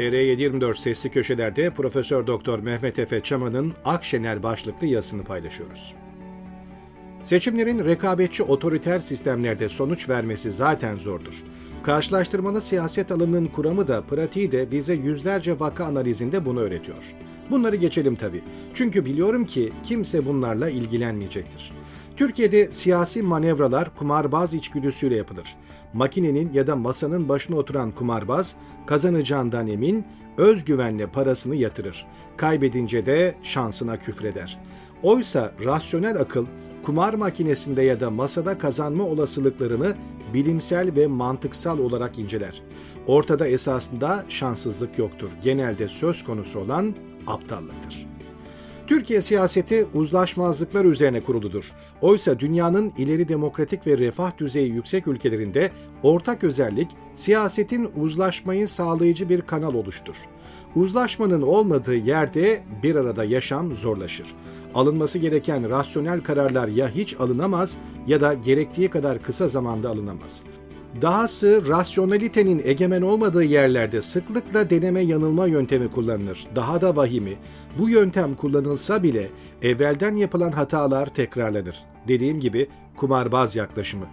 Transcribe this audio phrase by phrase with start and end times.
[0.00, 5.94] TR724 Sesli Köşeler'de Profesör Doktor Mehmet Efe Çaman'ın Akşener başlıklı yazısını paylaşıyoruz.
[7.22, 11.44] Seçimlerin rekabetçi otoriter sistemlerde sonuç vermesi zaten zordur.
[11.82, 17.14] Karşılaştırmalı siyaset alanının kuramı da pratiği de bize yüzlerce vaka analizinde bunu öğretiyor.
[17.50, 18.42] Bunları geçelim tabii.
[18.74, 21.79] Çünkü biliyorum ki kimse bunlarla ilgilenmeyecektir.
[22.20, 25.56] Türkiye'de siyasi manevralar kumarbaz içgüdüsüyle yapılır.
[25.92, 28.54] Makinenin ya da masanın başına oturan kumarbaz
[28.86, 30.04] kazanacağından emin,
[30.36, 32.06] özgüvenle parasını yatırır.
[32.36, 34.58] Kaybedince de şansına küfreder.
[35.02, 36.46] Oysa rasyonel akıl
[36.82, 39.94] kumar makinesinde ya da masada kazanma olasılıklarını
[40.34, 42.62] bilimsel ve mantıksal olarak inceler.
[43.06, 45.30] Ortada esasında şanssızlık yoktur.
[45.42, 46.94] Genelde söz konusu olan
[47.26, 48.09] aptallıktır.
[48.90, 51.72] Türkiye siyaseti uzlaşmazlıklar üzerine kuruludur.
[52.00, 55.70] Oysa dünyanın ileri demokratik ve refah düzeyi yüksek ülkelerinde
[56.02, 60.16] ortak özellik siyasetin uzlaşmayı sağlayıcı bir kanal oluştur.
[60.76, 64.26] Uzlaşmanın olmadığı yerde bir arada yaşam zorlaşır.
[64.74, 70.42] Alınması gereken rasyonel kararlar ya hiç alınamaz ya da gerektiği kadar kısa zamanda alınamaz.
[71.02, 76.46] Dahası rasyonalitenin egemen olmadığı yerlerde sıklıkla deneme yanılma yöntemi kullanılır.
[76.56, 77.36] Daha da vahimi,
[77.78, 79.30] bu yöntem kullanılsa bile
[79.62, 81.76] evvelden yapılan hatalar tekrarlanır.
[82.08, 84.06] Dediğim gibi kumarbaz yaklaşımı.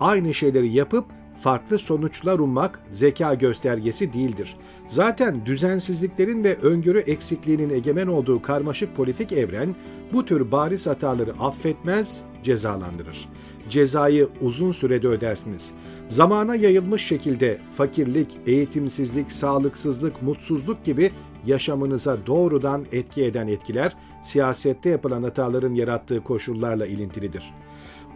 [0.00, 1.04] Aynı şeyleri yapıp
[1.40, 4.56] farklı sonuçlar ummak zeka göstergesi değildir.
[4.86, 9.76] Zaten düzensizliklerin ve öngörü eksikliğinin egemen olduğu karmaşık politik evren
[10.12, 13.28] bu tür bariz hataları affetmez, cezalandırır.
[13.68, 15.70] Cezayı uzun sürede ödersiniz.
[16.08, 21.10] Zamana yayılmış şekilde fakirlik, eğitimsizlik, sağlıksızlık, mutsuzluk gibi
[21.46, 27.54] yaşamınıza doğrudan etki eden etkiler siyasette yapılan hataların yarattığı koşullarla ilintilidir.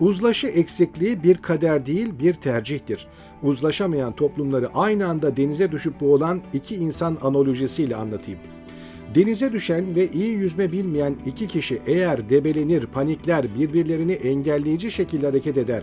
[0.00, 3.06] Uzlaşı eksikliği bir kader değil bir tercihtir.
[3.42, 8.40] Uzlaşamayan toplumları aynı anda denize düşüp boğulan iki insan analojisiyle anlatayım.
[9.14, 15.58] Denize düşen ve iyi yüzme bilmeyen iki kişi eğer debelenir, panikler, birbirlerini engelleyici şekilde hareket
[15.58, 15.82] eder,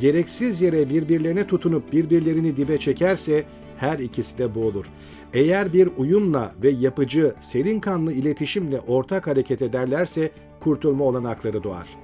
[0.00, 3.44] gereksiz yere birbirlerine tutunup birbirlerini dibe çekerse
[3.76, 4.86] her ikisi de boğulur.
[5.34, 10.30] Eğer bir uyumla ve yapıcı, serin kanlı iletişimle ortak hareket ederlerse
[10.60, 12.01] kurtulma olanakları doğar.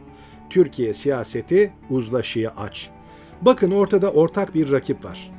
[0.50, 2.90] Türkiye siyaseti uzlaşıya aç.
[3.42, 5.30] Bakın ortada ortak bir rakip var.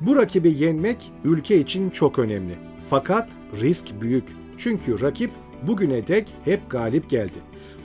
[0.00, 2.54] Bu rakibi yenmek ülke için çok önemli.
[2.88, 3.28] Fakat
[3.60, 4.24] risk büyük.
[4.56, 5.30] Çünkü rakip
[5.62, 7.38] bugüne dek hep galip geldi.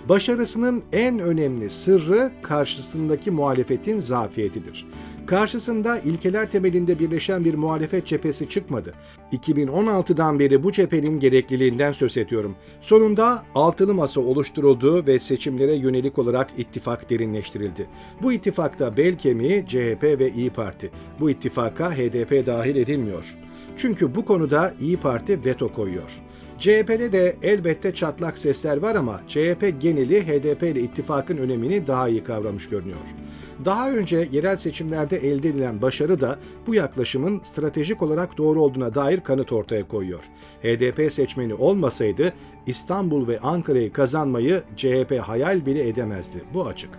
[0.09, 4.85] Başarısının en önemli sırrı karşısındaki muhalefetin zafiyetidir.
[5.25, 8.93] Karşısında ilkeler temelinde birleşen bir muhalefet cephesi çıkmadı.
[9.31, 12.55] 2016'dan beri bu cephenin gerekliliğinden söz ediyorum.
[12.81, 17.87] Sonunda altılı masa oluşturuldu ve seçimlere yönelik olarak ittifak derinleştirildi.
[18.21, 20.91] Bu ittifakta bel kemiği CHP ve İyi Parti.
[21.19, 23.35] Bu ittifaka HDP dahil edilmiyor.
[23.77, 26.21] Çünkü bu konuda İyi Parti veto koyuyor.
[26.63, 32.23] CHP'de de elbette çatlak sesler var ama CHP geneli HDP ile ittifakın önemini daha iyi
[32.23, 32.99] kavramış görünüyor.
[33.65, 39.19] Daha önce yerel seçimlerde elde edilen başarı da bu yaklaşımın stratejik olarak doğru olduğuna dair
[39.19, 40.23] kanıt ortaya koyuyor.
[40.61, 42.33] HDP seçmeni olmasaydı
[42.67, 46.41] İstanbul ve Ankara'yı kazanmayı CHP hayal bile edemezdi.
[46.53, 46.89] Bu açık.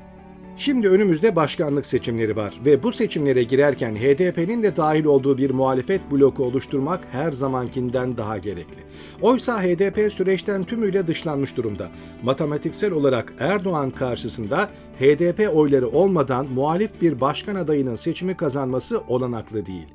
[0.57, 6.11] Şimdi önümüzde başkanlık seçimleri var ve bu seçimlere girerken HDP'nin de dahil olduğu bir muhalefet
[6.11, 8.79] bloku oluşturmak her zamankinden daha gerekli.
[9.23, 11.89] Oysa HDP süreçten tümüyle dışlanmış durumda.
[12.23, 19.89] Matematiksel olarak Erdoğan karşısında HDP oyları olmadan muhalif bir başkan adayının seçimi kazanması olanaklı değil.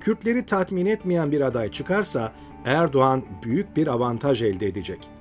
[0.00, 2.32] Kürtleri tatmin etmeyen bir aday çıkarsa
[2.64, 5.19] Erdoğan büyük bir avantaj elde edecek.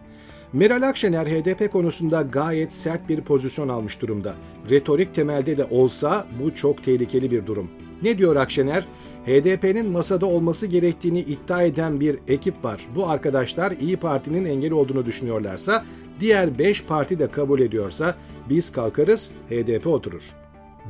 [0.54, 4.36] Meral Akşener HDP konusunda gayet sert bir pozisyon almış durumda.
[4.70, 7.72] Retorik temelde de olsa bu çok tehlikeli bir durum.
[8.04, 8.88] Ne diyor Akşener?
[9.26, 12.88] HDP'nin masada olması gerektiğini iddia eden bir ekip var.
[12.96, 15.86] Bu arkadaşlar İyi Parti'nin engel olduğunu düşünüyorlarsa,
[16.20, 18.16] diğer 5 parti de kabul ediyorsa
[18.50, 20.24] biz kalkarız, HDP oturur.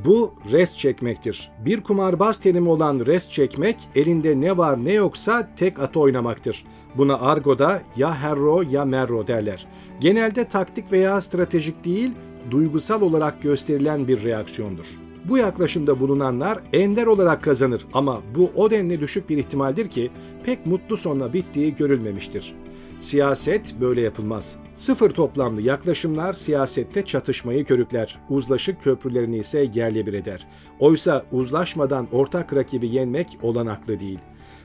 [0.04, 1.50] Bu rest çekmektir.
[1.64, 6.64] Bir kumarbaz terimi olan rest çekmek elinde ne var ne yoksa tek at oynamaktır.
[6.94, 9.66] Buna argoda ya herro ya merro derler.
[10.00, 12.10] Genelde taktik veya stratejik değil,
[12.50, 14.98] duygusal olarak gösterilen bir reaksiyondur.
[15.24, 20.10] Bu yaklaşımda bulunanlar ender olarak kazanır ama bu o denli düşük bir ihtimaldir ki
[20.44, 22.54] pek mutlu sonla bittiği görülmemiştir.
[23.00, 24.56] Siyaset böyle yapılmaz.
[24.74, 30.46] Sıfır toplamlı yaklaşımlar siyasette çatışmayı körükler, uzlaşık köprülerini ise yerle bir eder.
[30.78, 34.18] Oysa uzlaşmadan ortak rakibi yenmek olanaklı değil.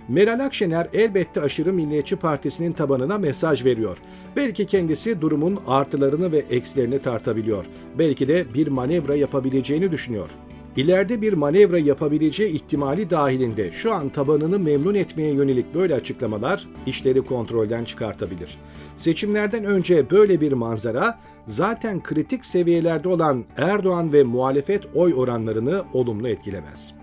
[0.07, 3.97] Meral Akşener elbette aşırı Milliyetçi Partisi'nin tabanına mesaj veriyor.
[4.35, 7.65] Belki kendisi durumun artılarını ve eksilerini tartabiliyor.
[7.99, 10.29] Belki de bir manevra yapabileceğini düşünüyor.
[10.75, 17.21] İleride bir manevra yapabileceği ihtimali dahilinde şu an tabanını memnun etmeye yönelik böyle açıklamalar işleri
[17.21, 18.57] kontrolden çıkartabilir.
[18.95, 26.27] Seçimlerden önce böyle bir manzara zaten kritik seviyelerde olan Erdoğan ve muhalefet oy oranlarını olumlu
[26.27, 26.93] etkilemez.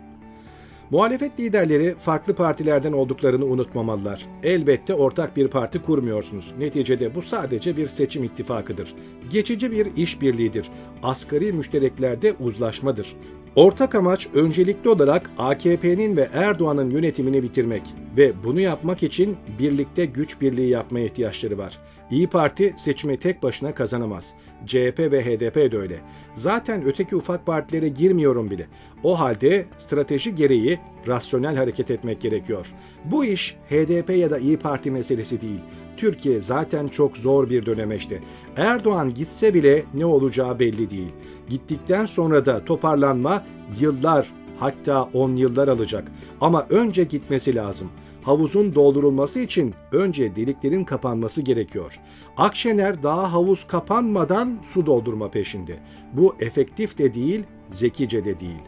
[0.91, 4.27] Muhalefet liderleri farklı partilerden olduklarını unutmamalılar.
[4.43, 6.55] Elbette ortak bir parti kurmuyorsunuz.
[6.59, 8.95] Neticede bu sadece bir seçim ittifakıdır.
[9.31, 10.71] Geçici bir işbirliğidir.
[11.03, 13.17] Asgari müştereklerde uzlaşmadır.
[13.57, 17.83] Ortak amaç öncelikli olarak AKP'nin ve Erdoğan'ın yönetimini bitirmek
[18.17, 21.79] ve bunu yapmak için birlikte güç birliği yapmaya ihtiyaçları var.
[22.11, 24.35] İyi Parti seçimi tek başına kazanamaz.
[24.67, 26.01] CHP ve HDP de öyle.
[26.35, 28.67] Zaten öteki ufak partilere girmiyorum bile.
[29.03, 30.79] O halde strateji gereği
[31.09, 32.67] rasyonel hareket etmek gerekiyor.
[33.05, 35.61] Bu iş HDP ya da İyi Parti meselesi değil.
[35.97, 38.21] Türkiye zaten çok zor bir dönemeçte.
[38.57, 41.13] Erdoğan gitse bile ne olacağı belli değil.
[41.49, 43.45] Gittikten sonra da toparlanma
[43.81, 46.13] yıllar hatta 10 yıllar alacak.
[46.41, 47.89] Ama önce gitmesi lazım.
[48.23, 52.01] Havuzun doldurulması için önce deliklerin kapanması gerekiyor.
[52.37, 55.79] Akşener daha havuz kapanmadan su doldurma peşinde.
[56.13, 58.63] Bu efektif de değil, zekice de değil.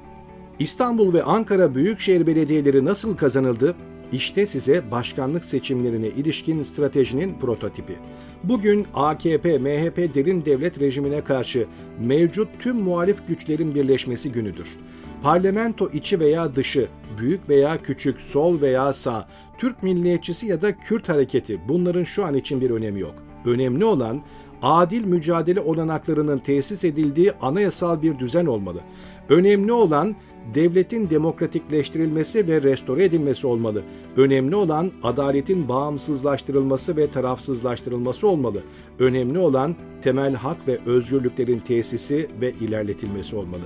[0.58, 3.76] İstanbul ve Ankara Büyükşehir Belediyeleri nasıl kazanıldı?
[4.14, 7.96] İşte size başkanlık seçimlerine ilişkin stratejinin prototipi.
[8.44, 11.66] Bugün AKP, MHP derin devlet rejimine karşı
[12.00, 14.68] mevcut tüm muhalif güçlerin birleşmesi günüdür.
[15.22, 16.88] Parlamento içi veya dışı,
[17.18, 19.28] büyük veya küçük, sol veya sağ,
[19.58, 23.14] Türk milliyetçisi ya da Kürt hareketi bunların şu an için bir önemi yok.
[23.44, 24.22] Önemli olan
[24.62, 28.80] adil mücadele olanaklarının tesis edildiği anayasal bir düzen olmalı.
[29.28, 30.16] Önemli olan
[30.54, 33.82] devletin demokratikleştirilmesi ve restore edilmesi olmalı.
[34.16, 38.62] Önemli olan adaletin bağımsızlaştırılması ve tarafsızlaştırılması olmalı.
[38.98, 43.64] Önemli olan temel hak ve özgürlüklerin tesisi ve ilerletilmesi olmalı.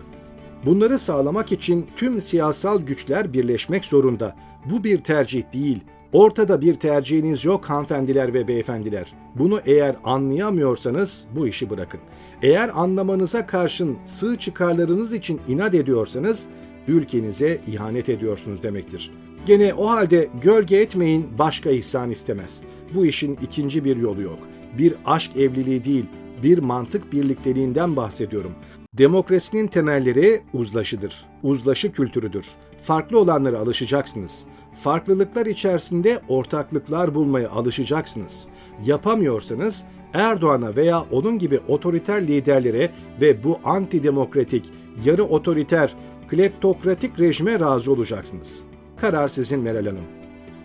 [0.67, 4.37] Bunları sağlamak için tüm siyasal güçler birleşmek zorunda.
[4.71, 5.81] Bu bir tercih değil,
[6.13, 9.15] Ortada bir tercihiniz yok hanımefendiler ve beyefendiler.
[9.39, 12.01] Bunu eğer anlayamıyorsanız bu işi bırakın.
[12.43, 16.47] Eğer anlamanıza karşın sığ çıkarlarınız için inat ediyorsanız
[16.89, 19.11] ülkenize ihanet ediyorsunuz demektir.
[19.47, 22.63] Gene o halde gölge etmeyin başka ihsan istemez.
[22.95, 24.39] Bu işin ikinci bir yolu yok.
[24.79, 26.05] Bir aşk evliliği değil,
[26.43, 28.53] bir mantık birlikteliğinden bahsediyorum.
[28.95, 31.27] Demokrasinin temelleri uzlaşıdır.
[31.43, 32.47] Uzlaşı kültürüdür.
[32.83, 34.45] Farklı olanlara alışacaksınız.
[34.83, 38.49] Farklılıklar içerisinde ortaklıklar bulmaya alışacaksınız.
[38.87, 42.91] Yapamıyorsanız Erdoğan'a veya onun gibi otoriter liderlere
[43.21, 44.71] ve bu antidemokratik,
[45.05, 45.95] yarı otoriter,
[46.29, 48.65] kleptokratik rejime razı olacaksınız.
[48.97, 50.05] Karar sizin Meral Hanım.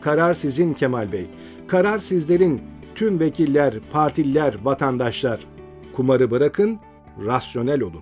[0.01, 1.25] Karar sizin Kemal Bey.
[1.67, 2.61] Karar sizlerin
[2.95, 5.39] tüm vekiller, partililer, vatandaşlar.
[5.95, 6.79] Kumarı bırakın,
[7.25, 8.01] rasyonel olun.